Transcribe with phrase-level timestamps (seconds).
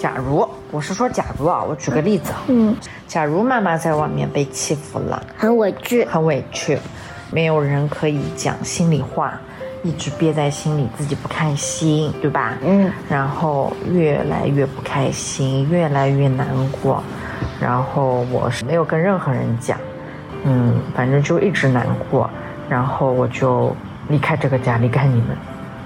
[0.00, 2.74] 假如我是说假如啊，我举个例子，嗯，
[3.06, 6.78] 假如妈妈在外面被欺负了，很委屈，很委屈，
[7.30, 9.38] 没有人可以讲心里话，
[9.82, 12.56] 一直憋在心里，自己不开心，对吧？
[12.62, 16.48] 嗯，然后越来越不开心，越来越难
[16.82, 17.02] 过，
[17.60, 19.78] 然后我是没有跟任何人讲，
[20.44, 22.30] 嗯，反正就一直难过，
[22.70, 23.76] 然后我就
[24.08, 25.36] 离开这个家，离开你们，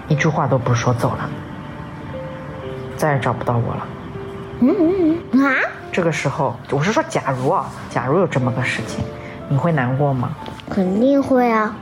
[0.07, 1.29] 一句话都不说走了，
[2.97, 3.85] 再也找不到我了。
[4.61, 5.55] 嗯嗯嗯啊，
[5.93, 9.05] 这个时候，我是说，假如啊，假如有这么个事情，
[9.49, 10.31] 你会难过吗？
[10.71, 11.75] 肯定会啊。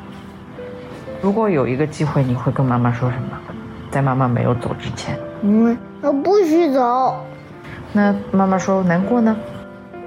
[1.21, 3.39] 如果有一个机会，你会跟妈妈说什么？
[3.91, 7.23] 在妈妈没有走之前，嗯，我不许走，
[7.93, 9.37] 那妈妈说难过呢？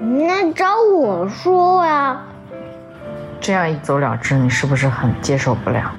[0.00, 2.20] 那找我说呀，
[3.40, 5.92] 这样一走了之，你是不是很接受不了？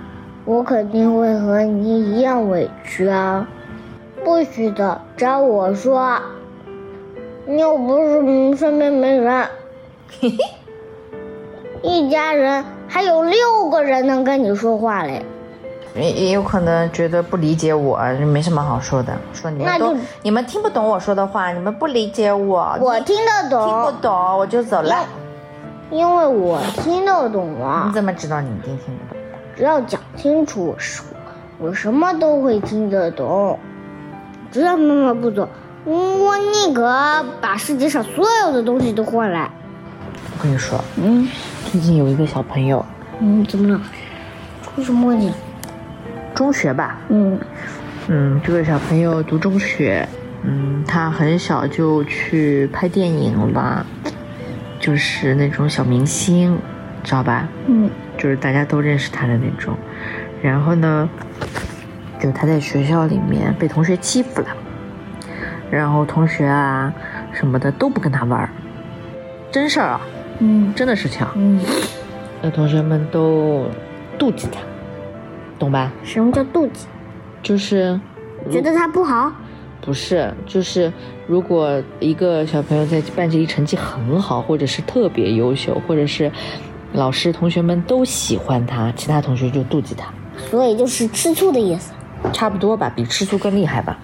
[0.43, 3.47] 我肯定会和你一样委屈啊。
[4.23, 6.19] 不许走，找我说。
[7.49, 9.47] 你又不是嗯身边没人，
[10.19, 10.37] 嘿嘿，
[11.81, 15.25] 一家人还有六个人能跟你说话嘞。
[15.95, 25.05] 也也有可能觉得不理解我，没什么好说的，说你们都那就你们听不懂我说的话，你们不理解我，我听得懂听不懂，我就走了。
[25.89, 27.93] 因为我听得懂啊你。
[27.93, 29.23] 怎么知道你一定听不懂？
[29.55, 31.05] 只要讲清楚我说，
[31.59, 33.57] 我什么都会听得懂。
[34.51, 35.49] 只要妈妈不走，嗯
[35.87, 36.83] 我宁可
[37.39, 39.49] 把世界上所有的东西都换来。
[40.37, 41.25] 我跟你说，嗯
[41.71, 42.85] 最近有一个小朋友，
[43.21, 43.81] 嗯，怎么了？
[44.61, 45.31] 出什么问题？
[46.35, 47.39] 中学吧，嗯
[48.09, 50.05] 嗯，这个小朋友读中学，
[50.43, 53.85] 嗯，他很小就去拍电影了，
[54.81, 56.59] 就是那种小明星，
[57.01, 57.47] 知道吧？
[57.67, 59.73] 嗯就是大家都认识他的那种。
[60.41, 61.09] 然后呢，
[62.19, 64.47] 就他在学校里面被同学欺负了，
[65.69, 66.93] 然后同学啊
[67.33, 68.49] 什么的都不跟他玩儿，
[69.51, 70.01] 真事儿啊，
[70.39, 71.31] 嗯真的事情啊。
[71.35, 71.59] 嗯，
[72.41, 73.65] 那同学们都
[74.17, 74.59] 妒忌他，
[75.59, 75.91] 懂吧？
[76.03, 76.87] 什么叫妒忌？
[77.43, 77.99] 就是
[78.49, 79.31] 觉得他不好？
[79.81, 80.91] 不是，就是
[81.27, 86.29] 如果一个小朋友在班级里成绩很好，或者是特别优秀，或者是
[86.93, 90.07] 老师同学们都喜欢他，其他同学就妒忌他，
[90.49, 91.93] 所以就是吃醋的意思。
[92.33, 93.97] 差不多吧，比吃醋更厉害吧。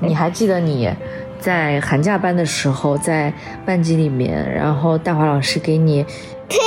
[0.00, 0.90] 你还记得你
[1.38, 3.32] 在寒假班的时候，在
[3.64, 6.04] 班级里面，然后大华老师给你
[6.48, 6.58] 对，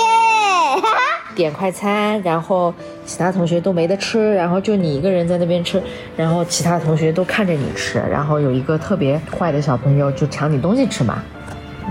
[1.36, 2.74] 点快餐，然后
[3.06, 5.82] 其他同学都没得吃，然后就你一个人在那边吃，
[6.18, 11.22] 然后其他同学都看着你吃，然后有一个特别坏的小朋友就抢你东西吃嘛，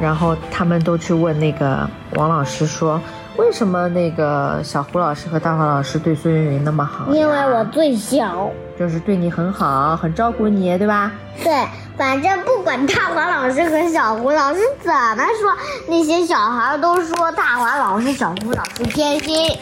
[0.01, 3.01] 然后他们都去问那个王老师说，
[3.39, 7.07] 为什么那个小胡老师和大华老师对孙云云那么好？
[7.15, 8.51] 因为我最小。
[8.77, 11.13] 就是对你很好，很照顾你，对吧？
[11.43, 11.53] 对，
[11.97, 15.57] 反正不管大华老师和小胡老师怎么说，
[15.87, 19.57] 那些小孩都说大华老师、小胡老师偏心。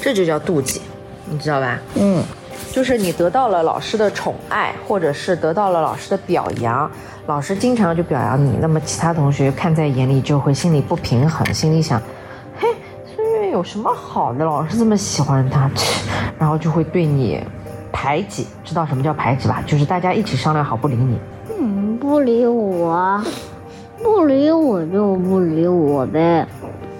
[0.00, 0.80] 这就叫妒忌，
[1.24, 1.78] 你知道吧？
[1.96, 2.22] 嗯，
[2.70, 6.88] 就是你得到了老师的宠爱，或者是得到了老师的表扬，
[7.26, 12.00] 老师经常就表扬你，那么其他同学看在眼里就会心里不平衡，心里想，
[13.52, 16.02] 有什么好的，老是这么喜欢他，切
[16.38, 17.38] 然后就会对你
[17.92, 19.62] 排挤，知道什么叫排挤吧？
[19.66, 21.18] 就是大家一起商量好不理你。
[21.60, 23.22] 嗯，不理我，
[24.02, 26.46] 不理我就不理我呗。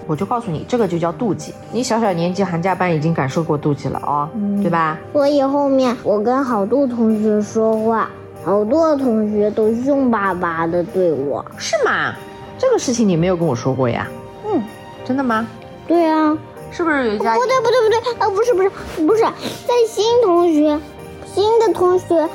[0.05, 1.53] 我就告诉你，这个就叫妒忌。
[1.71, 4.29] 你小小年纪寒假班已经感受过妒忌了哦，
[4.61, 4.97] 对吧？
[5.11, 8.09] 所以后面我跟好多同学说话，
[8.43, 11.43] 好多同学都凶巴巴的对我。
[11.57, 12.13] 是吗？
[12.59, 14.07] 这个事情你没有跟我说过呀？
[14.45, 14.61] 嗯，
[15.03, 15.47] 真的吗？
[15.87, 16.37] 对啊，
[16.71, 18.69] 是不是有一家不对不对不对，呃，不是不是
[19.05, 20.79] 不是，在新同学，
[21.25, 22.29] 新的同学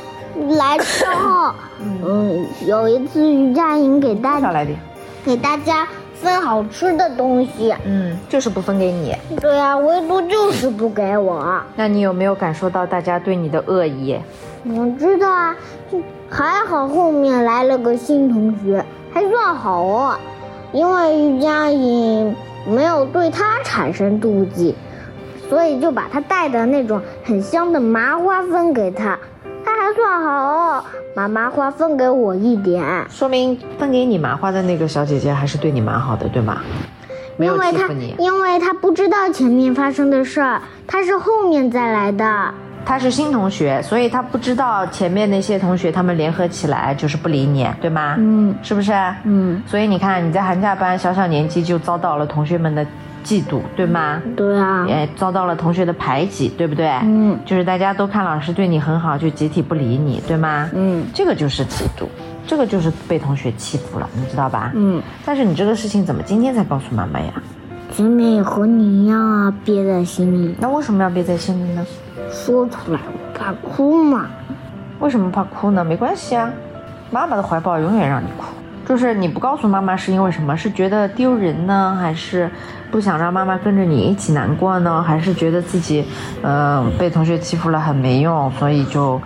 [0.56, 1.53] 来之后，
[2.04, 4.78] 嗯，有一次于佳莹给大少来点？
[5.25, 9.14] 给大家分好吃的东西，嗯，就是不分给你。
[9.41, 11.60] 对啊，唯独就是不给我。
[11.76, 14.19] 那你有没有感受到大家对你的恶意？
[14.64, 15.56] 我知道啊，
[16.28, 20.17] 还好后面来了个新同学，还算好哦，
[20.73, 22.34] 因为于佳颖
[22.69, 24.75] 没有对他产生妒忌，
[25.49, 29.19] 所以就把他带的那种很香的麻花分给他，
[29.65, 30.85] 他还算好哦，
[31.15, 36.59] 把麻花分给我一点，说明分给你麻花的那个小姐姐还是对你蛮好的，对吗？
[37.38, 37.88] 因为他。
[38.19, 42.55] 因为他不知道前面发生的事儿，他是后面再来的。
[42.84, 48.16] 她是新同学，所以他不知道前面那些同学他们联合起来就是不理你，对吗？
[48.19, 48.92] 嗯是不是？
[49.25, 52.84] 嗯，所以你看你在寒假班小小年纪就遭到了同学们的
[53.22, 54.22] 嫉妒，对吗？
[54.34, 56.88] 对啊，也遭到了同学的排挤，对不对？
[57.02, 60.70] 嗯就是大家都看老师对你很好，就集体不理你，对吗？
[60.72, 62.06] 嗯，这个就是嫉妒。
[62.46, 64.72] 这个就是被同学欺负了，你知道吧？
[64.75, 67.30] 嗯，但是你这个事情怎么今天才告诉妈妈呀？
[67.99, 71.85] 前面也和你一样啊，憋在心里，那为什么要憋在心里呢？
[72.31, 74.27] 说出来我怕哭嘛。
[75.00, 75.85] 为什么怕哭呢？
[75.85, 76.49] 没关系啊，
[77.11, 78.45] 妈妈的怀抱永远让你哭。
[78.87, 80.56] 就是你不告诉妈妈是因为什么？
[80.56, 82.49] 是觉得丢人呢，还是
[82.93, 85.03] 不想让妈妈跟着你一起难过呢？
[85.03, 86.05] 还是觉得自己，
[86.43, 89.21] 呃，被同学欺负了很没用，所以就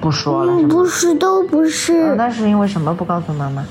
[0.00, 0.52] 不说了？
[0.52, 2.14] 嗯，不是，都不呃是。
[2.14, 3.64] 那是因为什么不告诉妈妈？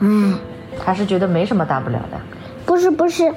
[0.00, 0.36] 嗯，
[0.76, 2.18] 还是觉得没什么大不了的？
[2.66, 3.32] 不是不是，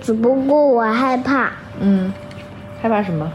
[0.00, 1.50] 只不过我害怕，
[1.80, 2.12] 嗯，
[2.80, 3.30] 害怕什么？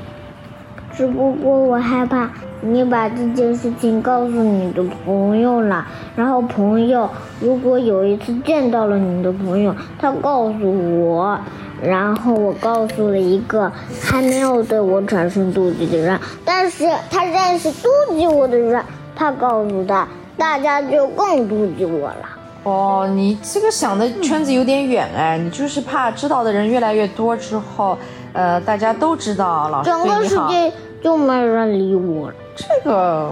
[0.95, 2.29] 只不过我害怕
[2.61, 11.39] 你把这件事情告诉你的朋友了，然后朋友如果有一次见到了你的朋友，他告诉我，
[11.81, 13.71] 然后我告诉了一个
[14.01, 18.81] 还没有对我产生妒忌的人，但是他认识妒忌我的人，
[19.15, 20.07] 他告诉他，
[20.37, 22.32] 大家就更妒忌我了。
[22.63, 27.97] 哦，你这个想的圈子有点远哎，你就是怕知道的人越来越多之后，
[28.31, 30.71] 呃，大家都知道老师整个世界
[31.03, 32.35] 就没人理我了。
[32.55, 33.29] 这个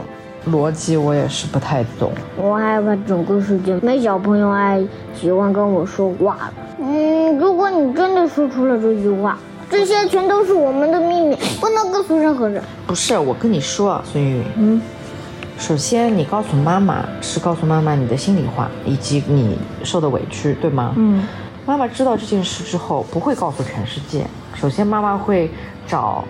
[0.49, 2.11] 逻辑我也是不太懂。
[2.35, 4.83] 我害怕整个世界没小朋友爱
[5.13, 6.53] 喜欢跟我说话了。
[6.79, 9.37] 嗯，如果你真的说出了这句话，
[9.69, 12.61] 这些全都是我们的秘密，不能告诉任何人。
[12.85, 14.81] 不是，我跟你说，孙玉，嗯，
[15.61, 20.91] 首先你告诉妈妈是告诉妈妈你的心里话，以及你受的委屈，对吗？
[20.97, 21.23] 嗯，
[21.67, 24.25] 妈妈知道这件事之后，不会告诉全世界。
[24.55, 25.51] 首先，妈妈会
[25.85, 26.25] 找，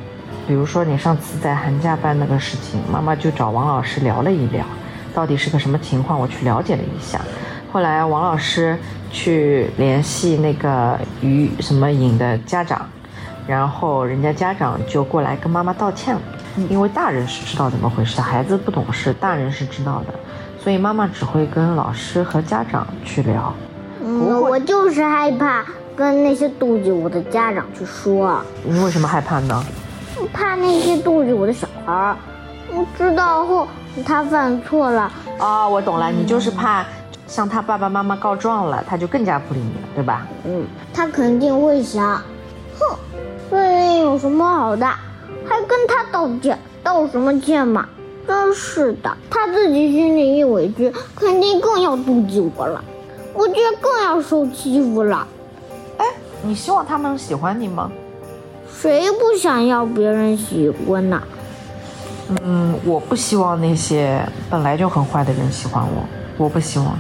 [0.46, 4.66] 比如说你上次在寒假班那个事情，妈妈就找王老师聊了一聊，
[5.14, 7.22] 到底是个什么情况，我去了解了一下。
[7.72, 8.78] 后来王老师
[9.14, 12.86] 去联系那个于什么颖的家长，
[13.48, 16.22] 然后人家家长就过来跟妈妈道歉了，
[16.70, 20.14] 因为大人是知道怎么回事，孩子不懂事，大人是知道的，
[20.62, 23.54] 所以妈妈只会跟老师和家长去聊。
[24.04, 25.64] 嗯，我就是害怕
[25.96, 29.64] 跟那些妒忌我的家长去说，你为什么害怕呢？
[30.34, 32.16] 怕那些妒忌我的小孩儿，
[32.74, 33.68] 嗯知道后
[34.06, 36.86] 他犯错了，哦，我懂了，你就是怕
[37.28, 40.28] 向他爸爸妈妈告状了，他就更加不理你了，对吧？
[40.46, 42.22] 嗯，他肯定会想，
[42.78, 42.98] 哼，
[43.50, 44.88] 这人有什么好的，
[45.52, 47.86] 还跟他道歉，道什么歉嘛？
[48.26, 52.82] 真是的，他自己心里一委屈，肯定更要妒忌我了，
[53.34, 55.28] 我就更要受欺负了。
[55.98, 56.06] 哎，
[56.42, 57.92] 你希望他们喜欢你吗？
[58.74, 61.22] 谁不想要别人喜欢呢？
[62.44, 66.06] 嗯，我不希望那些本来就很坏的人喜欢我，
[66.38, 66.88] 我不希望。
[66.88, 66.98] 我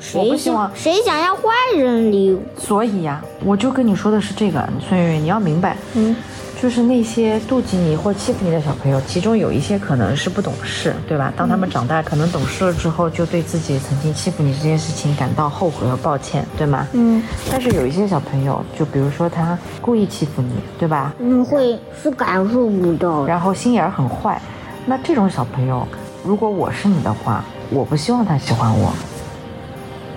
[0.00, 1.42] 谁不希望谁想要坏
[1.76, 2.40] 人理我？
[2.60, 6.14] 所以呀、我就跟你说的是这个，孙悦，你要明白，嗯，
[6.60, 11.32] 就是那些妒忌你或欺负你的小朋友，其中有一些可能是不懂事，对吧？
[11.36, 16.86] 当他们长大可能懂事了之后，就对自己曾经欺负你这件事情感到后悔和抱歉，对吗？
[16.92, 21.14] 嗯但是有一些小朋友，就比如说他故意欺负你，对吧？
[21.20, 23.24] 嗯，会是感受不到。
[23.24, 24.40] 然后心眼儿很坏，
[24.84, 25.86] 那这种小朋友，
[26.24, 28.92] 如果我是你的话，我不希望他喜欢我。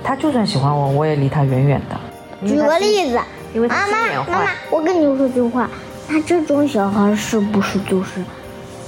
[0.03, 2.47] 他就算喜欢我，我也离他远远的。
[2.47, 3.19] 举个例子，
[3.53, 5.69] 因为他妈妈心眼妈妈坏。，我跟你说句话，
[6.11, 8.19] 他这种小孩是不是就是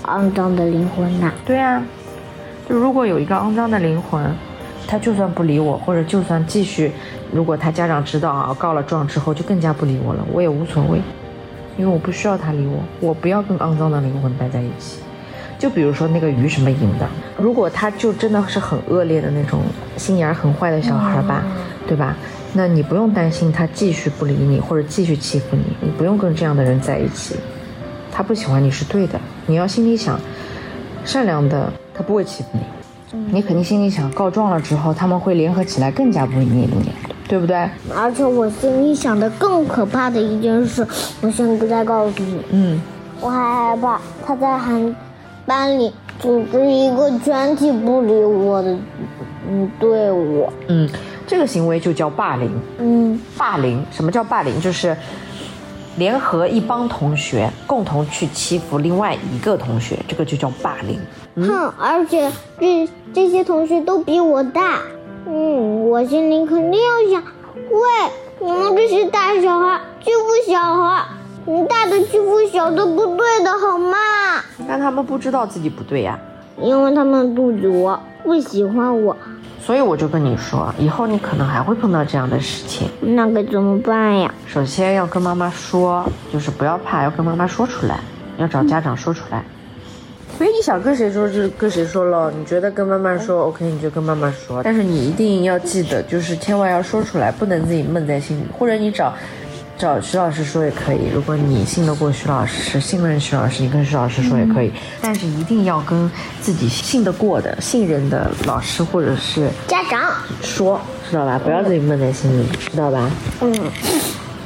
[0.03, 1.81] 肮脏的灵魂呐、对啊，
[2.67, 4.21] 就如果有一个肮脏的灵魂，
[4.85, 6.91] 他就算不理我，或者就算继续，
[7.31, 11.01] 如果他家长知道啊，告了状之后就更加不理我了，我也无所谓，
[11.77, 14.99] 因为我不需要他理我，我不要跟肮脏的灵魂待在一起。
[15.57, 19.61] 就比如说那个于什么颖的，如果他就真的是很恶劣的那种
[19.95, 21.41] 心眼儿很坏的小孩吧，
[21.87, 22.17] 对吧？
[22.53, 27.35] 那你不用担心他继续不理你或者继续欺负你，你不用跟这样的人在一起。
[28.11, 30.19] 他不喜欢你是对的，你要心里想，
[31.03, 32.49] 善良的他不会欺负
[33.11, 36.69] 你，你肯定心里想，告状了之后他们会联合起来更加不理你，
[37.27, 37.67] 对不对？
[37.95, 40.85] 而且我心里想的更可怕的一件事，
[41.21, 42.79] 我现在再告诉你，嗯，
[43.19, 44.95] 我还害怕他在寒
[45.47, 48.77] 班里组织一个全体不理我的
[49.49, 50.47] 嗯队伍。
[50.67, 50.87] 嗯，
[51.25, 52.51] 这个行为就叫霸凌。
[52.79, 54.59] 嗯霸凌，什么叫霸凌？
[54.61, 54.95] 就是
[55.97, 60.99] 联合一帮同学共同去欺负另外一个同学，这个就叫霸凌。
[61.47, 64.79] 哼，而且这这些同学都比我大，
[65.27, 67.23] 嗯，我心里肯定要想，
[67.69, 71.05] 喂，你们这些大小孩欺负小孩，
[71.45, 73.97] 你大的欺负小的不对的好吗？
[74.67, 76.19] 但他们不知道自己不对呀、
[76.59, 79.15] 因为他们妒忌我，不喜欢我，
[79.65, 82.89] 所以我就跟你说，以后你可能还会碰到这样的事情。
[82.99, 84.33] 那该怎么办呀？
[84.45, 87.97] 首先要跟妈妈说，就是不要怕，要跟妈妈说出来，
[88.37, 89.41] 要找家长说出来。
[90.37, 99.13] 所以你想跟谁说就跟谁说喽，你觉得跟妈妈说 OK，你就跟妈妈说，但是你一定要记得，就是千万要说出来，不能自己闷在心里，或者你找
[99.83, 101.09] 找徐老师说也可以。
[101.13, 104.71] 如果你信得过徐老师，信任徐老师，你跟徐老师说也可以，
[105.01, 106.09] 但是一定要跟
[106.39, 110.09] 自己信得过的、信任的老师或者是家长
[110.41, 111.37] 说，知道吧？
[111.37, 113.11] 不要自己闷在心里，知道吧？
[113.41, 113.53] 嗯，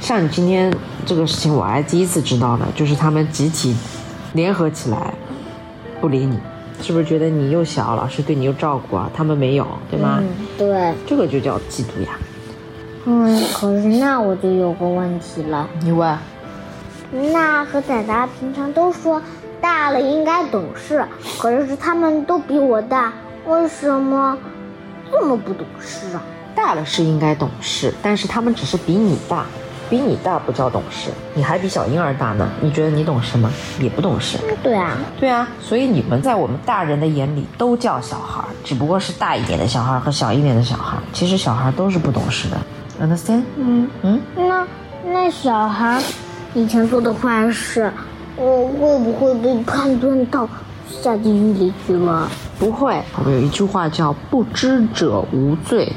[0.01, 0.75] 像你今天
[1.05, 3.75] 这个事情，我还第一次知道呢，就是他们集体
[4.33, 5.13] 联合起来
[6.01, 6.35] 不理你，
[6.81, 9.07] 是不是觉得你又小，老师对你又照顾啊？
[9.13, 10.17] 他们没有，对吗？
[10.19, 12.17] 嗯，对，这个就叫嫉妒呀。
[13.09, 16.17] 嗯，可是那我就有个问题了，你问，
[17.31, 19.21] 那和仔仔平常都说
[19.61, 21.05] 大了应该懂事，
[21.39, 23.13] 可是他们都比我大，
[23.45, 24.37] 为什么
[25.09, 26.21] 这么不懂事啊？
[26.53, 29.45] 大了是应该懂事，但是他们只是比你大，
[29.89, 32.49] 比你大不叫懂事，你还比小婴儿大呢。
[32.59, 33.49] 你觉得你懂事吗？
[33.79, 34.37] 也不懂事。
[34.61, 40.97] 对啊，对啊，所以你们在我们大人的眼里都叫小孩，只不过是大一点的小孩和小一点的小孩。
[41.13, 42.57] 其实小孩都是不懂事的
[43.01, 43.43] ，understand？
[43.57, 44.67] 嗯嗯，那
[45.05, 46.01] 那小孩
[46.53, 47.91] 以前做的坏事，
[48.35, 50.47] 我会不会被判断到
[50.89, 52.29] 下地狱里去了？
[52.59, 53.01] 不会。
[53.17, 55.91] 我们有一句话叫“不知者无罪”，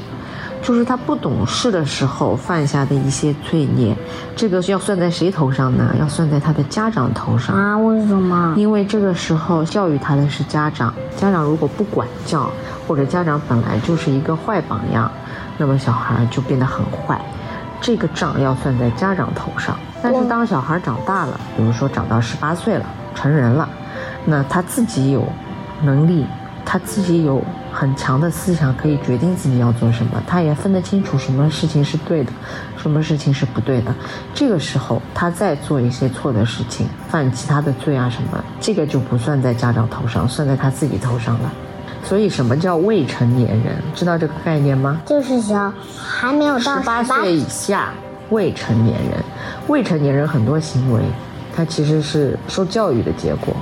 [0.61, 3.95] 就是他不懂事的时候犯下的一些罪孽，
[4.35, 5.95] 这个要算在谁头上呢？
[5.99, 7.55] 要算在他的家长头上。
[7.55, 7.77] 啊？
[7.79, 8.53] 为什么？
[8.55, 12.51] 因为这个时候教育他的是家长，家长如果不管教，
[12.87, 15.11] 或者家长本来就是一个坏榜样，
[15.61, 17.21] 那么小孩就变得很坏。
[17.79, 19.77] 这个账要算在家长头上。
[20.01, 23.69] 但是当小孩长大了，比如说长到十八岁了，成人了，
[24.25, 25.23] 那他自己有
[25.83, 26.25] 能力，
[26.65, 32.31] 他自己有很强的思想，可以决定自己要做什么，他也分得清楚什么事情是对的，
[32.75, 33.93] 什么事情是不对的。
[34.33, 41.51] 这个时候，他再做一些错的事情，犯其他的罪啊什么，这个就不算在家长头上，算在他自己头上了。
[42.03, 43.81] 所以，什么叫未成年人？
[43.95, 45.01] 知道这个概念吗？
[45.05, 47.93] 就是小还没有到十八岁以下
[48.29, 49.23] 未成年人，
[49.67, 51.01] 未成年人很多行为，
[51.55, 53.55] 他其实是受教育的结果，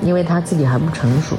[0.00, 1.36] 因为他自己还不成熟，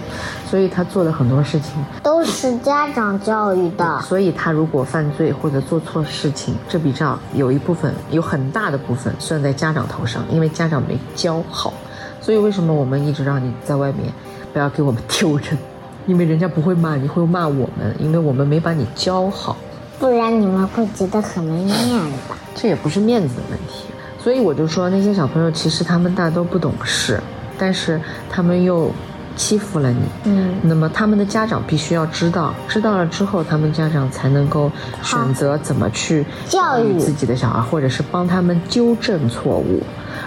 [0.48, 1.74] 所以他做的很多事情，
[2.04, 4.02] 都是家长教育的。
[4.02, 11.74] 所以他如果犯罪或者做错事情，这笔账有一部分有很大的部分算在家长头上，因为家长没教好。
[12.22, 14.14] 所以为什么我们一直让你在外面
[14.54, 15.58] 不要给我们丢人？
[16.06, 19.56] 因为人家不会骂你，会骂我们，因为我们没把你教好。
[20.00, 22.34] 不然你们会觉得很没面子。
[22.56, 23.86] 这也不是面子的问题，
[24.22, 27.20] 所以我就说那些小朋友其实他们大都不懂事，
[27.58, 28.92] 但是他们又
[29.36, 39.82] 欺负了你，嗯，那么他们的家长必须要知道，知道了之后，他们家长才能够选择怎么去教育自己的小孩，或者是帮他们纠正错误。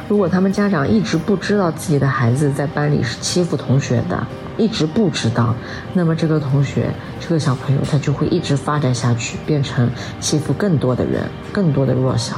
[0.09, 4.25] 如果他们家长一直不知道自己的孩子在班里是欺负同学的，
[4.57, 5.53] 一直不知道，
[5.93, 6.89] 那么这个同学，
[7.21, 11.23] 这个小朋友他就会一直发展下去，变成欺负更多的人，
[11.53, 12.37] 更多的弱小，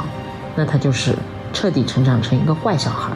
[0.56, 1.14] 那他就是
[1.52, 3.12] 彻底成长成一个坏小孩。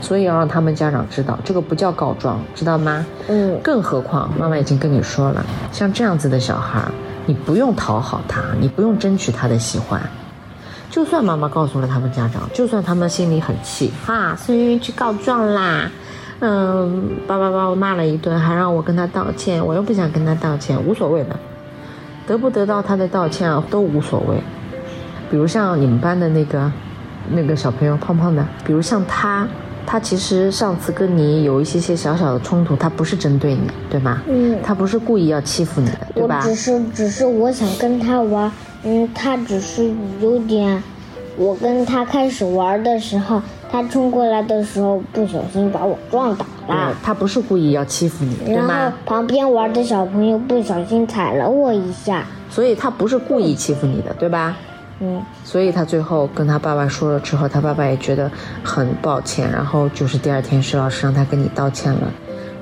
[0.00, 3.06] 所以要让他们家长知道，这个不叫告状，知道吗？
[3.28, 6.82] 嗯更何况妈妈已经跟你说了，像这样子的小孩，
[7.26, 10.02] 你不用讨好他，你不用争取他的喜欢。
[10.94, 15.90] 就算妈妈告诉了他们家长，就算他们心里很气，哈，孙云云去告状啦，
[16.38, 21.36] 嗯，爸爸把我骂了一顿，还让我跟他道歉，我又不想跟他道歉，无所谓的，
[22.28, 24.36] 得不得到他的道歉啊，都无所谓。
[25.28, 26.70] 比如像你们班的那个
[27.28, 29.48] 那个小朋友胖胖的，比如像他，
[29.84, 34.22] 他其实上次跟你有一些些小小的冲突，他不是针对你，对吗？
[34.28, 36.38] 嗯他不是故意要欺负你的，对吧？
[36.40, 38.48] 我只是只是我想跟他玩，
[38.84, 40.82] 嗯，他只是有点，
[41.36, 48.96] 我跟他开始玩的时候，他冲过来的时候不小心把我撞倒对了，他不是故意要欺负你，对然后？
[49.06, 54.56] 旁边玩的小朋友不小心踩了我一下，所以他不是故意欺负你的，对吧？
[55.00, 58.30] 嗯，所以他最后跟他爸爸说了之后，他爸爸也觉得
[58.62, 62.12] 很抱歉，然后就是第二天石老师让他跟你道歉了。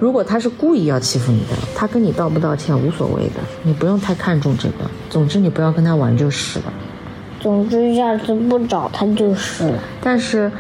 [0.03, 4.79] 如果他是故意要欺负你的，他跟你道不道歉无所谓的，你不用太看重这个。
[5.09, 6.65] 总之你不要跟他玩就是了。
[7.39, 9.79] 总之下次不找他就是了。
[10.03, 10.51] 但是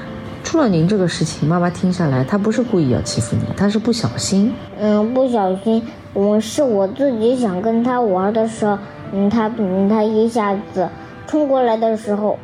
[0.44, 4.54] 出了您这个事情，妈妈听下来，他不是故意要欺负你，他是不小心。
[4.78, 5.82] 嗯，不小心，
[6.12, 8.78] 我是我自己想跟他玩的时候，
[9.10, 10.88] 嗯，他嗯他一下子
[11.26, 12.38] 冲过来的时候，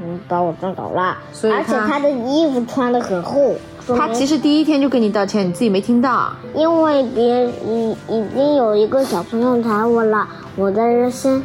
[0.00, 3.56] 嗯，把我撞倒了，所以而且他他的衣服穿的很厚，
[3.96, 6.32] 他其实第一天就跟你道歉，你自己没听到。
[6.54, 11.42] 因为别已已经有一个小朋友踩我了，我在这先，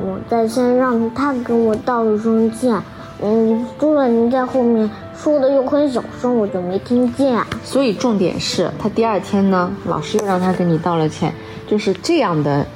[0.00, 2.80] 我在先让他跟我道一声歉，
[3.22, 7.40] 嗯，朱乐宁在后面说的又很小声，我就没听见。
[7.64, 11.32] 所以重点是他第二天呢，老师又让他跟你道了歉，
[11.66, 12.66] 就是这样的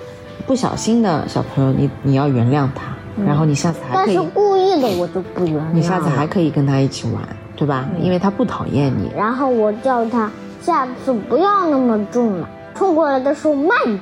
[0.47, 5.73] 不小心的小朋友，你你要原谅他，然后你下次还可以但是，故意的我就不原谅。
[5.73, 7.23] 你下次还可以跟他一起玩，
[7.63, 7.85] 对吧？
[8.01, 9.09] 因为他不讨厌你。
[9.17, 10.29] 然后我叫他
[10.61, 14.01] 下次不要那么重了，冲过来的时候慢一点。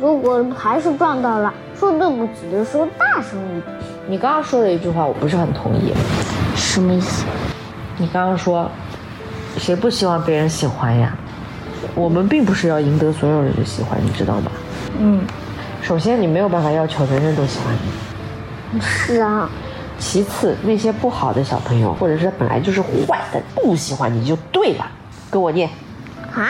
[0.00, 3.76] 如果还是撞到了，说对不起的时候大声一点。
[4.08, 5.92] 你刚刚说的一句话，我不是很同意。
[6.56, 7.26] 什么意思？
[7.98, 8.70] 你刚刚说，
[9.58, 11.14] 谁不希望别人喜欢呀？
[11.94, 14.50] 我们并不是要赢得所有人的喜欢，你知道吗？
[14.98, 15.20] 嗯，
[15.82, 17.74] 首先，你没有办法要求人人都喜欢
[18.72, 18.80] 你。
[18.80, 19.48] 是啊，
[19.98, 24.86] 其次，那些不好的小朋友，或者是本来就是坏的，不喜欢你就对了。
[25.30, 25.68] 跟我念，
[26.32, 26.48] 啊，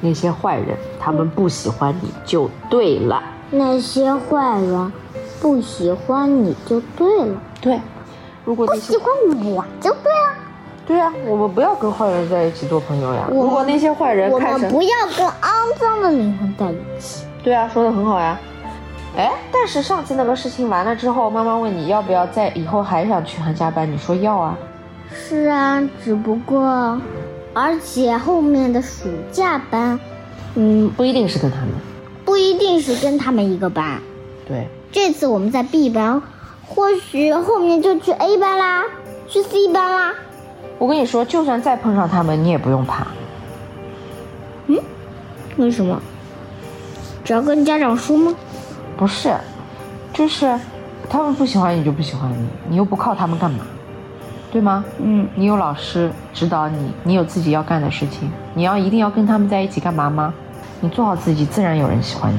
[0.00, 3.22] 那些坏人，他们不喜欢你就对了。
[3.50, 4.92] 那些坏人
[5.40, 7.80] 不喜欢你就对了，对，
[8.44, 9.06] 如果不喜欢
[9.44, 10.34] 我就对了。
[10.86, 13.28] 对啊，我们不要跟坏人在一起做朋友呀。
[13.30, 17.24] 如果那些坏人我看成们不要跟肮脏的灵魂在一起。
[17.42, 18.38] 对啊，说的很好呀。
[19.16, 24.56] 哎，但是上次那个事情完了之后，妈妈问你要不要再以后还想去寒假班，你说要啊。
[25.14, 26.98] 是啊，只不过，
[27.52, 30.00] 而且后面的暑假班，
[30.54, 31.68] 嗯，不一定是跟他们。
[32.24, 34.00] 不一定是跟他们一个班。
[34.48, 36.22] 对，这次我们在 B 班，
[36.66, 38.84] 或许后面就去 A 班啦，
[39.28, 40.14] 去 C 班啦。
[40.78, 43.06] 我跟你说，就算再碰上他们，你也不用怕。
[44.68, 44.78] 嗯
[45.58, 46.00] 为什么？
[47.24, 48.34] 只要跟家长说吗？
[48.96, 49.34] 不是，
[50.12, 50.58] 就是
[51.08, 53.64] 他们不喜欢你就不喜欢你，你又不靠他们干嘛？
[54.52, 54.84] 对吗？
[54.98, 60.32] 嗯，你有老师指导你，你有自己要干的事情，你要一定要跟他们在一起干嘛吗？
[60.80, 62.38] 你做好自己，自然有人喜欢你。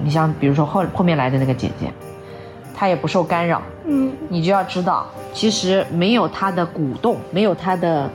[0.00, 1.92] 你像比如说后后面来的那个姐姐，
[2.74, 8.08] 她也不受干扰，嗯，你就要知道，其实没有她的鼓动，没有她的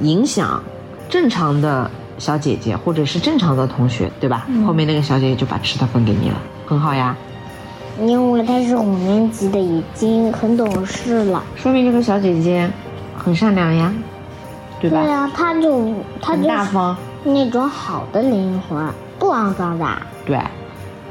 [0.00, 0.60] 影响，
[1.08, 4.48] 正常的小姐姐或者是正常的同学，对吧？
[4.66, 7.16] 后面那个小姐姐就把吃的分给你了，很好呀。
[8.00, 11.42] 因为他是五年级的，已经很懂事了。
[11.56, 12.70] 说明这个小姐姐
[13.16, 13.92] 很善良呀，
[14.80, 15.02] 对吧？
[15.02, 18.86] 对啊，他就她就是大方，那种好的灵魂，
[19.18, 19.86] 不肮脏的。
[20.24, 20.40] 对，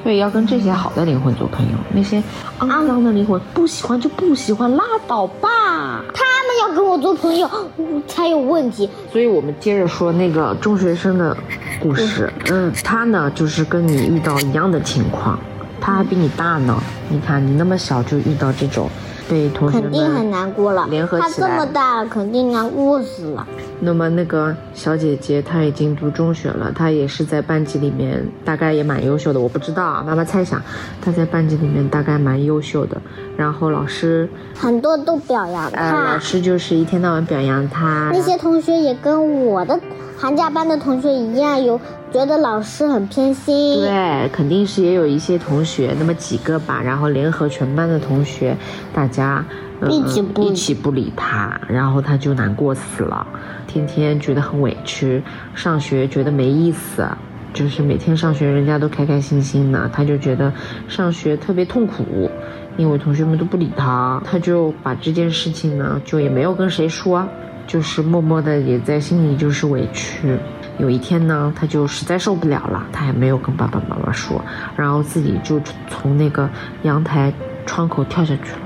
[0.03, 2.23] 所以要跟这些好的灵魂做朋友，那些
[2.59, 6.03] 肮脏的灵魂不喜欢就不喜欢，拉倒吧。
[6.13, 8.89] 他们要跟我做朋友嗯才有问题。
[9.11, 11.35] 所以我们接着说那个中学生的
[11.81, 15.37] 故事，嗯，他呢就是跟你遇到一样的情况，
[15.79, 16.77] 他还比你大呢。
[17.09, 18.89] 你看你那么小就遇到这种
[19.29, 20.85] 被同学肯定很，难过了。
[20.89, 23.47] 联合起来他这么大了，肯定难过死了。
[23.79, 30.59] 那么那个小姐姐她已经读中学了，她也是在班级里面大概也蛮优秀的，我不知道啊，妈妈猜想
[30.99, 32.99] 她在班级里面大概蛮优秀的，
[33.37, 39.79] 然后老师很多都表扬呃老，师就是一天到晚表扬她，那些同学也跟我的
[40.17, 41.79] 寒假班的同学一样，有
[42.11, 43.79] 觉得老师很偏心。
[43.79, 48.55] 对，肯定是也有一些同学，那么几个吧，然后联合全班的同学，
[48.93, 49.45] 大家、
[49.81, 53.27] 嗯一起不一起不理他，然后他就难过死了，
[53.67, 55.21] 天天觉得很委屈，
[55.53, 57.07] 上学觉得没意思，
[57.53, 60.51] 就是每天上学人家都开开心心的，他就觉得
[60.87, 62.31] 上学特别痛苦。
[62.77, 67.27] 因为同学们都不理他，他就把这件事情呢，就也没有跟谁说，
[67.65, 70.37] 就是默默的也在心里就是委屈。
[70.79, 74.39] 有一天呢，他就实在受不了了，他也没有跟爸爸妈妈说，
[74.75, 75.59] 然后自己就
[75.89, 76.49] 从那个
[76.83, 77.33] 阳台
[77.65, 78.59] 窗口跳下去了。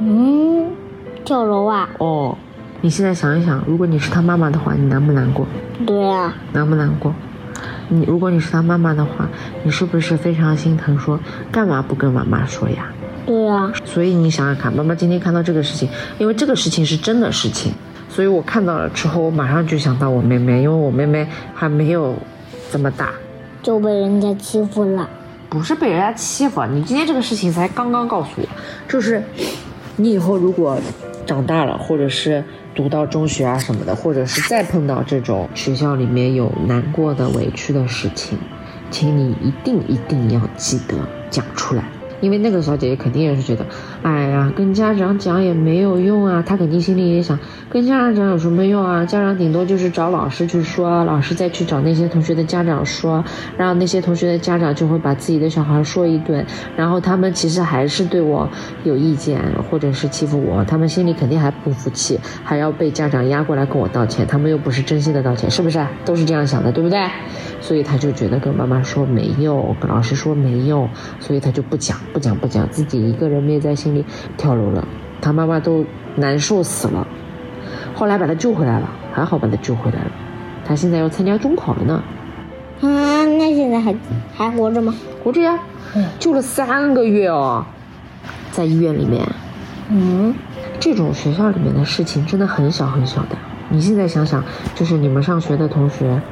[0.00, 0.70] 嗯，
[1.24, 1.88] 跳楼啊？
[1.98, 2.36] 哦，
[2.80, 5.46] 你现在想一想，如果你是他妈妈的话，你难不难过？
[5.86, 7.14] 对啊，难不难过？
[7.88, 9.28] 你如果你是他妈妈的话，
[9.62, 11.20] 你是不是非常心疼说？
[11.52, 12.86] 干嘛不跟妈妈说呀？
[13.26, 17.72] 对啊，所以你想想看，妈妈今天看到这个事情，因为这个事情是真的事情，
[18.14, 22.14] 所以我看到了之后，我马上就想到我妹妹，因为我妹妹还没有
[22.70, 23.10] 这么大，
[23.60, 25.10] 就被人家欺负了。
[25.50, 28.46] 不是被人家欺负，你今天这个事情才刚刚告诉我，
[28.88, 29.20] 就是
[29.96, 30.78] 你以后如果
[31.26, 38.38] 长大了，或者是读到中学啊什么的，或者是再碰到这种学校里面有难过的、委屈的事情，
[38.92, 40.94] 请你一定一定要记得
[41.30, 41.82] 讲出来。
[42.24, 43.66] 因为那个小姐姐肯定也是觉得，
[44.02, 46.42] 哎呀，跟家长讲也没有用啊。
[46.42, 49.04] 她肯定心里也想，跟家长讲有什么用啊？
[49.04, 53.22] 家长顶多就是找老师去说，老师再去找那些同学的家长说，
[53.58, 58.48] 然后那些同学的家长就会把自己的小孩说一顿，然后他们其实还是对我
[58.84, 65.84] 有意见，或者是欺负我，他们心里肯定还不服气，还要被家长压过来跟我道歉，他们又不是真心的道歉，是不是？
[66.06, 66.98] 都是这样想的，对不对？
[67.60, 74.04] 所以他就觉得跟妈妈说没用，跟老师说没用，所以他就不讲，不讲，不讲，自己一个人憋在心里
[74.36, 74.86] 跳楼了。
[75.20, 77.08] 他妈妈都难受死了。
[77.92, 80.12] 后来把他救回来了，还好把他救回来了。
[80.64, 82.04] 他现在要参加中考了呢。
[82.82, 83.92] 啊，那现在还
[84.32, 84.94] 还活着吗？
[85.24, 85.58] 活着呀，
[86.20, 87.66] 救了三个月哦，
[88.52, 89.26] 在医院里面。
[89.90, 90.32] 嗯，
[90.78, 93.36] 这种学校里面的事情真的很小很小的。
[93.70, 94.44] 你现在想想，
[94.76, 96.22] 就是你们上学的同学。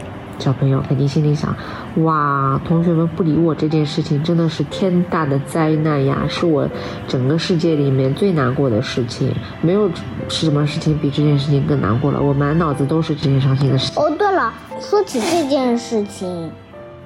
[0.43, 1.55] 小朋友肯定心里想：
[2.03, 6.69] 哇，同学们不理我这件事情真的是天大的灾难呀，是我
[7.07, 9.89] 整个世界里面最难过的事情，没有
[10.29, 12.21] 什么事情比这件事情更难过了。
[12.21, 14.03] 我满脑子都是这件伤心的事情。
[14.03, 16.51] 哦，对了，说起这件事情，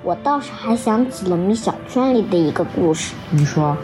[0.02, 3.14] 我倒是还想起了《米小圈》里的一个故事。
[3.28, 3.76] 你说？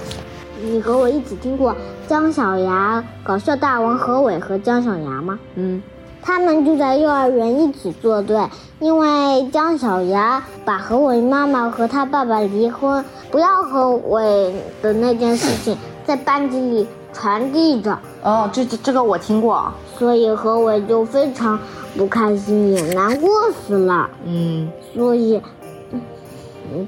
[0.65, 5.39] 你和我一起听过姜小牙搞笑大王何伟和姜小牙吗？
[5.57, 5.83] 嗯。
[6.25, 8.41] 他们就在幼儿园一起作对，
[8.79, 17.99] 因为姜小牙把何伟妈妈和他爸爸离婚，不要何伟的那件事情在班级里传递着。
[18.23, 19.73] 哦，这这这个我听过。
[19.99, 21.59] 所以何伟就非常
[21.97, 24.09] 不开心，也难过死了。
[24.25, 25.43] 嗯，所以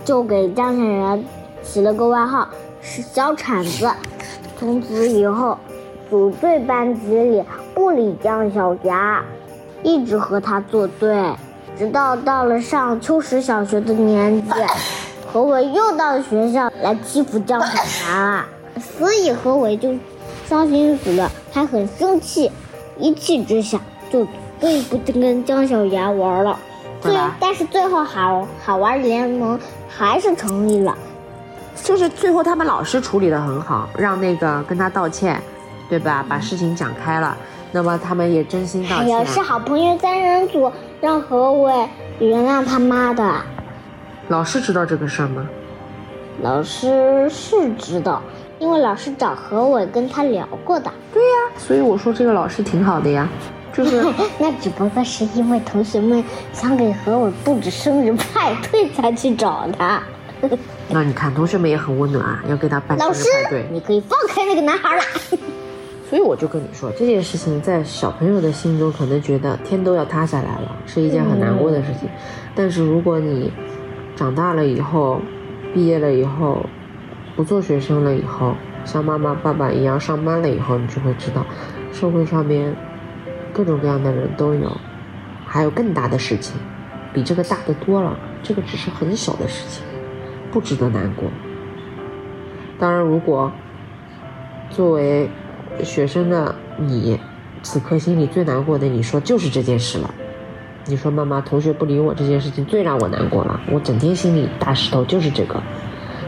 [0.05, 1.19] 就给姜小牙
[1.63, 2.49] 起了个外号
[2.81, 3.91] 是小铲子。
[4.59, 5.59] 从此以后。
[6.15, 7.43] 组队班级里
[7.75, 9.21] 不理姜小牙，
[9.83, 11.35] 一直和他作对，
[11.77, 14.53] 直到到了上秋实小学的年纪，
[15.27, 18.45] 何伟又到学校来欺负姜小牙了，
[18.81, 19.93] 所以何伟就
[20.47, 22.49] 伤心死了，还很生气，
[22.97, 24.25] 一气之下就
[24.61, 26.57] 再也不跟姜小牙玩了。
[27.01, 30.97] 最但是最后好好玩联盟还是成立了，
[31.83, 35.43] 就是最后他们老师处理的很好，让那个跟他道歉。
[35.95, 36.27] 对吧？
[36.29, 37.37] 把事情讲开了，
[37.71, 39.07] 那么他们也真心道歉。
[39.07, 43.33] 也是好朋友三人组，让何伟原谅他妈的。
[44.27, 45.49] 老师知道这个事儿吗？
[46.43, 48.21] 老师是知道，
[48.59, 50.91] 因为老师找何伟跟他聊过的。
[51.13, 53.29] 对呀，所以我说这个老师挺好的呀，
[53.73, 54.05] 就是。
[54.41, 60.03] 那只不过是因为同学们想给何伟布置生日派对才去找他。
[60.89, 63.67] 那你看，同学们也很温暖啊，要给他办生日派对。
[63.71, 65.03] 你可以放开那个男孩了。
[66.15, 72.09] 所以我就跟你说，这件事情在小朋友的心中可能觉得天都要塌下来了，是一件很难过的事情。
[72.55, 73.51] 但是如果你
[74.15, 75.21] 长大了以后，
[75.75, 76.65] 毕业了以后，
[77.35, 81.45] 不做学生了以后，像妈妈爸爸一样上班了以后，你就会知道，
[81.91, 82.73] 社会上面
[83.53, 84.71] 各种各样的人都有，
[85.45, 86.55] 还有更大的事情，
[87.13, 88.17] 比这个大的多了。
[88.41, 89.83] 这个只是很小的事情，
[90.53, 91.29] 不值得难过。
[92.79, 93.51] 当然，如果
[94.71, 95.29] 作为
[95.83, 97.19] 学生的你，
[97.63, 100.15] 此刻心里最难过的，你说就是这件事了。
[100.87, 105.63] 你说妈妈，同学不理我这件事情最让我难过了，我整天心里大石头就是这个。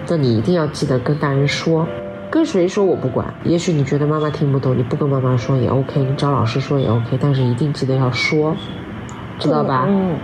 [0.08, 1.86] 那你一定要记得跟大人说，
[2.30, 3.34] 跟谁说我不管。
[3.44, 8.56] 也许你觉得妈妈听不懂，你不跟妈妈说也 OK，你找老师说也 OK，但是一定记得要说，
[9.38, 9.84] 知道吧？
[9.88, 10.16] 嗯。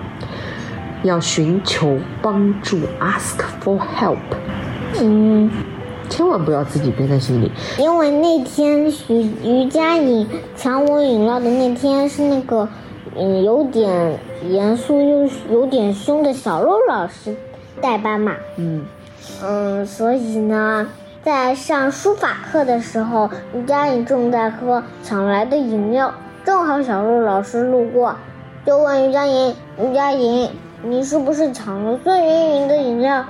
[1.02, 4.16] 要寻求帮助，ask for help。
[5.00, 5.50] 嗯。
[6.08, 12.68] 千万不要自己憋在心里，因为那天徐于佳颖抢我饮料的那天是那个，
[13.16, 17.34] 嗯，有点严肃又有点凶的小肉老师
[17.80, 18.34] 代班嘛。
[18.56, 18.84] 嗯
[19.42, 20.86] 嗯，所以呢，
[21.22, 26.12] 在上书法课的时候，于佳颖正在喝抢来的饮料，
[26.44, 28.16] 正好小鹿老师路过，
[28.66, 30.50] 就问于佳颖：“于佳颖，
[30.82, 33.24] 你是不是抢了孙云云的饮料？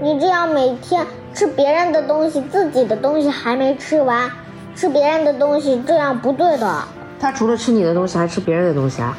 [0.00, 4.30] 你这样每天……”吃别人的东西，自己的东西还没吃完，
[4.74, 6.82] 吃别人的东西这样不对的。
[7.18, 9.16] 他除了吃你的东西，还吃别人的东西啊？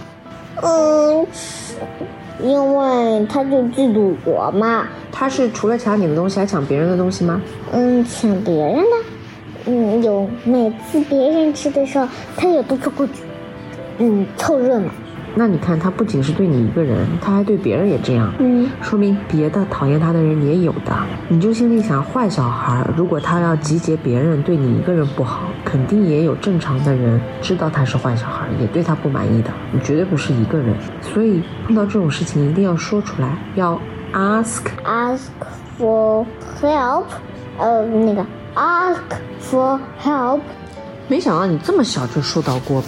[0.61, 1.25] 嗯，
[2.43, 4.87] 因为他就嫉妒我嘛。
[5.11, 7.41] 他是除了抢你的东西，还抢别人的东西吗？
[7.71, 8.87] 嗯，抢别人的。
[9.65, 13.13] 嗯，有每次别人吃的时候，他也都凑过去，
[13.99, 14.89] 嗯，凑热闹。
[15.33, 20.93] 那你看，他不仅是对你一个人，他还对别人也这样，嗯，说明别的讨厌他的人也有的。
[21.29, 29.49] 你就心里想，坏小孩如果他要集结别人对你一个人不好，肯定也有正常的人知道他是坏小孩，也对他不满意的。
[29.71, 33.79] 你绝对不是一个人，所以碰到这种事情一定要说出来，要
[34.13, 35.29] ask ask
[35.79, 36.25] for
[36.61, 37.05] help，
[37.57, 38.99] 呃，那个 ask
[39.41, 40.41] for help。
[41.07, 42.83] 没想到你这么小就受到过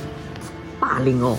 [0.80, 1.38] 霸凌哦。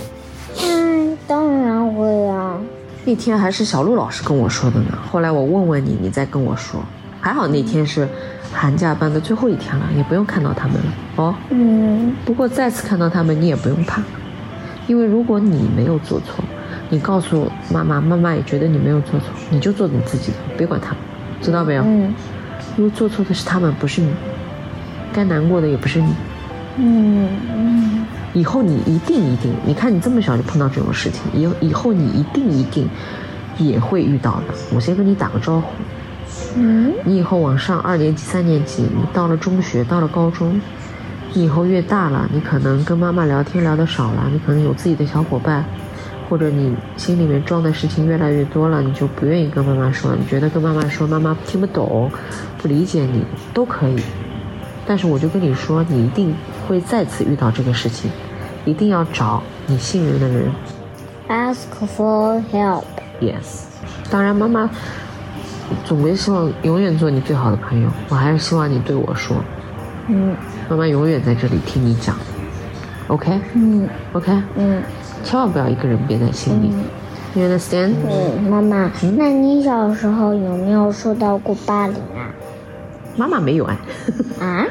[1.26, 2.58] 当然会啊！
[3.04, 4.98] 那天还是小陆老师跟我说的呢。
[5.10, 6.80] 后来我问问你，你再跟我说。
[7.20, 8.06] 还好那天是
[8.52, 11.34] 寒假班的最后一天了，也不用看到他们了哦。
[11.50, 12.14] 嗯。
[12.24, 14.02] 不过再次看到他们，你也不用怕，
[14.86, 16.44] 因为如果你没有做错，
[16.90, 20.98] 你告诉妈妈，妈妈也觉得你没有做错，你就做你自己的，别管他们，
[21.40, 21.82] 知道没有？
[21.84, 22.14] 嗯。
[22.76, 24.12] 因为做错的是他们，不是你。
[25.12, 26.12] 该难过的也不是你。
[26.76, 28.03] 嗯嗯，
[28.34, 32.86] 以后你一定一定，你看你这么小就碰到这种事情，以以后你一定一定
[33.56, 34.54] 也会遇到的。
[34.74, 35.68] 我先跟你打个招呼。
[36.56, 40.60] 嗯，你以后往上二年级、三年级，你到了中学，到了高中，
[41.32, 45.64] 你以后越大了，你可能跟妈妈聊天聊得少了，你可能有自己的小伙伴，
[46.28, 52.10] 或者你心里面装的事情越来越多了，你就不愿意跟妈妈说，你觉得跟妈妈说妈妈听不懂，
[52.58, 53.96] 不理解你都可以。
[54.86, 56.34] 但是我就跟你说，你一定
[56.66, 58.10] 会再次遇到这个事情，
[58.64, 60.50] 一定要找你信任的人。
[61.28, 62.84] ask for help。
[63.20, 63.64] Yes，
[64.10, 64.68] 当然妈妈
[65.84, 69.36] 总归希望永远做你最好的朋友，我还是希望你对我说，
[70.08, 70.36] 嗯
[70.68, 72.16] 妈妈永远在这里听你讲
[73.08, 74.82] ，OK 嗯 OK，嗯
[75.22, 76.72] 千万不要一个人憋在心里
[77.34, 77.94] ，You understand？
[78.06, 82.28] 嗯，妈妈，那你小时候有没有受到过霸凌啊？
[83.16, 83.78] 妈妈没有哎，
[84.40, 84.66] 啊？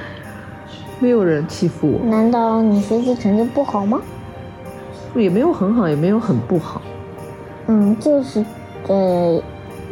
[1.04, 4.00] 没有人欺负我，难道你学习成绩不好吗？
[5.14, 6.82] 也没有很好，也没有很不好，
[7.68, 8.42] 嗯，就是，
[8.88, 9.44] 呃，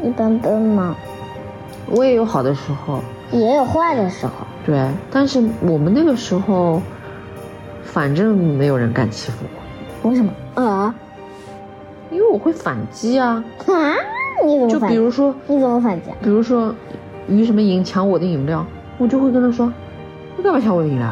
[0.02, 0.96] 一般般嘛，
[1.88, 3.02] 我也有好的时候，
[3.34, 4.32] 也有坏的时候。
[4.66, 6.82] 对，但是我们那个时候，
[7.84, 9.44] 反正没有人敢欺负
[10.04, 10.32] 我，为什么？
[10.56, 10.96] 啊？
[12.10, 13.96] 因为我会反击啊，啊？
[14.46, 14.80] 你怎么就？
[14.88, 15.36] 比如说。
[15.46, 16.16] 你怎么反击啊？
[16.24, 16.74] 比如说
[17.28, 18.66] 于什么莹抢我的饮料，
[18.98, 19.72] 我就会跟他说
[20.42, 21.08] ：“你干嘛抢我的饮料？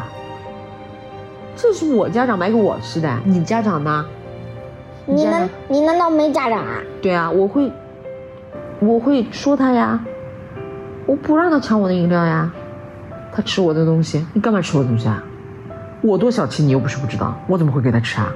[1.54, 4.04] 这是我家长买给我吃的，你家长呢？”
[5.06, 6.80] 你难你难道没家长啊？
[7.00, 7.70] 对啊，我会，
[8.80, 10.00] 我会说他呀，
[11.06, 12.50] 我不让他抢我的饮料呀，
[13.32, 15.22] 他吃我的东西，你干嘛吃我的东西啊？
[16.02, 18.32] 我多小气，你又不是不知道，我怎么会给他吃啊？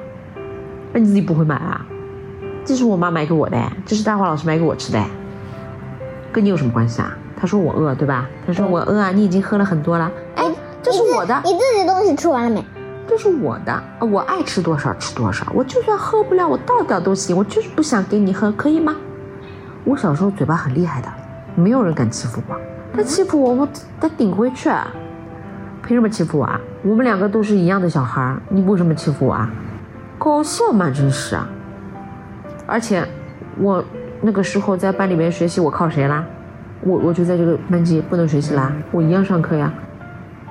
[0.92, 1.84] 那你自己不会买啊？
[2.64, 5.02] 这是我妈买给我的，这是大华老师买给我吃的，
[6.32, 7.16] 跟你有什么关系啊？
[7.36, 8.28] 他说我饿，对吧？
[8.46, 10.50] 他说我饿啊，你已经喝了很多了，哎，
[10.84, 12.62] 这是我的，你自己东西吃完了没？
[13.08, 18.94] 这是我的，我爱吃多少吃多少，我就算喝不了，我倒掉都行，我就是不想给你喝，可以吗？
[19.84, 21.08] 我小时候嘴巴很厉害的，
[21.54, 22.56] 没有人敢欺负我，
[22.94, 23.68] 他欺负我，我
[23.98, 24.70] 得顶回去，
[25.82, 26.60] 凭什么欺负我啊？
[26.82, 29.50] 我们两个都是一样的小孩儿，你为什么欺负我啊？
[30.18, 31.48] 搞笑嘛，真是啊！
[32.66, 33.06] 而且
[33.58, 33.82] 我
[34.20, 36.22] 那个时候在班里面学习，我靠谁啦？
[36.82, 39.72] 我我就在这个班级不能学习啦，我一样上课呀。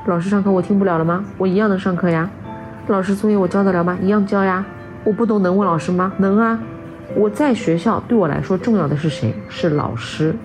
[0.05, 1.23] 老师上课我听不了了吗？
[1.37, 2.29] 我一样能上课呀。
[2.87, 3.97] 老师作业我交得了吗？
[4.01, 4.65] 一样交呀。
[5.05, 6.11] 我不懂能问老师吗？
[6.17, 6.59] 能啊。
[7.15, 9.33] 我在学校对我来说重要的是谁？
[9.47, 10.35] 是老师。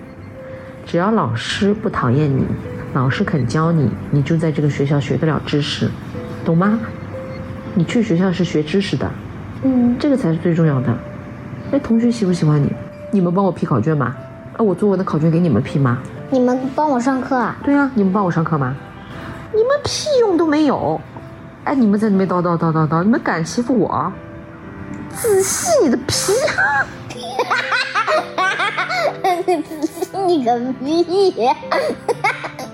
[0.85, 2.45] 只要老师不讨厌你，
[2.93, 5.89] 老师肯教你，你就在这个学校学得了知识，
[6.45, 6.79] 懂吗？
[7.75, 9.11] 你去学校是学知识的，
[9.63, 10.87] 嗯，这个才是最重要的。
[11.73, 12.71] 哎，同学喜不喜欢你？
[13.11, 14.15] 你们帮我批考卷吗？
[14.55, 15.97] 啊，我作文的考卷给你们批吗？
[16.31, 17.57] 你们帮我上课啊？
[17.61, 18.73] 对啊，你们帮我上课吗？
[19.53, 20.99] 你们屁用都没有！
[21.63, 24.11] 哎，你们在那边叨叨叨叨叨，你们敢欺负我？
[25.11, 26.33] 仔细你的屁！
[30.27, 31.55] 你个屁呀！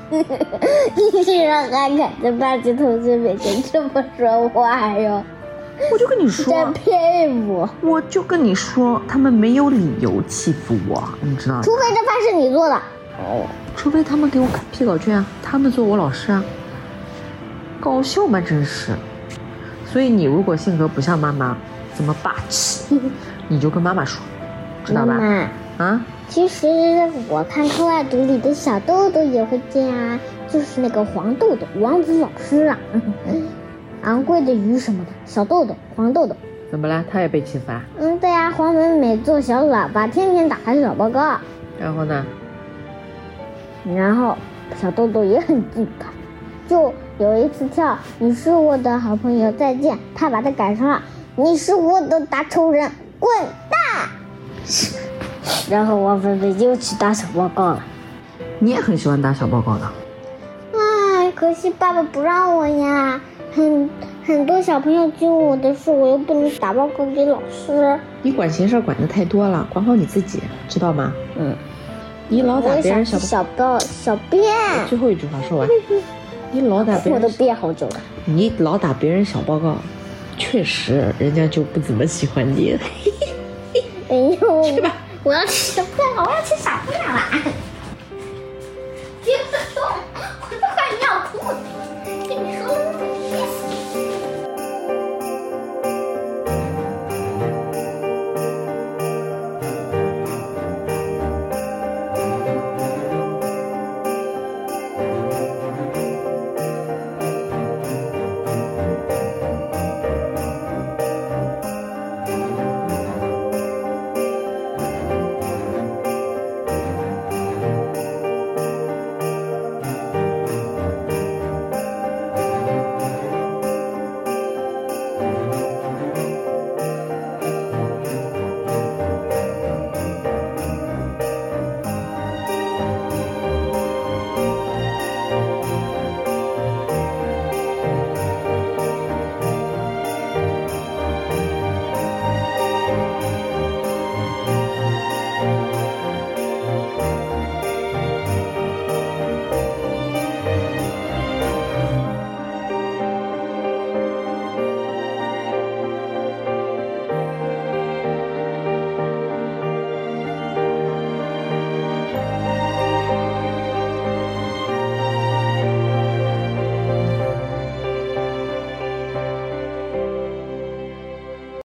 [0.10, 5.24] 你居然还敢在班级同学面前这么说话哟？
[5.92, 7.68] 我就跟你说，真佩服！
[7.82, 11.62] 我就跟你说，他们没有理由欺负我，你知道吗？
[11.64, 12.76] 除非这饭是你做的。
[13.18, 16.44] 哦，除非他们给我批考卷啊，他们做我老师啊，
[17.86, 18.42] 搞笑吗？
[18.42, 18.94] 真是。
[19.86, 21.56] 所以你如果性格不像妈妈
[21.96, 23.00] 这么霸气，
[23.48, 24.22] 你就跟妈妈说，
[24.84, 25.14] 知道吧？
[25.14, 26.68] 妈妈，啊，其实
[27.30, 30.20] 我看课外读里的小豆豆也会这样啊，
[30.50, 32.78] 就是那个黄豆豆王子老师啊，
[34.04, 36.36] 昂贵的鱼什么的，小豆豆黄豆豆。
[36.72, 37.06] 怎么了？
[37.10, 37.84] 他也被欺负啊？
[38.00, 41.38] 嗯，对啊、黄美美做小喇叭，天天打小报告，
[41.80, 42.26] 然后呢？
[43.96, 44.36] 然后
[44.76, 46.08] 小豆豆也很记他，
[46.68, 51.02] 就有一次跳“你是我的好朋友，再见”，他把他改成了
[51.38, 53.30] “你是我的大仇人，滚
[53.70, 54.10] 蛋”。
[55.70, 57.84] 然后王菲菲又去打小报告了。
[58.60, 59.90] 你也很喜欢打小报告的。
[60.74, 63.22] 哎，可惜爸爸不让我呀。
[63.54, 63.90] 很
[64.26, 67.98] 很多小朋友揪我的事，我又不能打报告给老师。
[68.22, 71.14] 你管闲事管的太多了，管好你自己，知道吗？
[71.38, 71.56] 嗯，
[72.28, 74.44] 你老打别人小小报小便，
[74.90, 75.70] 最后一句话说完，
[76.56, 78.02] 你老打别人，我都憋好久了。
[78.24, 79.76] 你老打别人小报告，
[80.38, 82.80] 确实人家就不怎么喜欢你。
[84.08, 87.22] 哎 呦，去吧，我要去吃饭了，我要去傻姑娘了。
[89.26, 89.36] 别
[89.76, 89.84] 动。